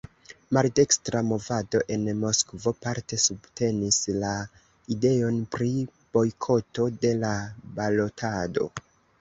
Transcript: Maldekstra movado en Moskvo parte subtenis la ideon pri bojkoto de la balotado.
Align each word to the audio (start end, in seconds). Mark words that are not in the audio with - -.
Maldekstra 0.57 1.19
movado 1.31 1.81
en 1.95 2.07
Moskvo 2.21 2.73
parte 2.87 3.19
subtenis 3.25 4.01
la 4.23 4.31
ideon 4.97 5.39
pri 5.57 5.71
bojkoto 6.19 6.89
de 7.05 7.17
la 7.27 7.35
balotado. 7.79 8.69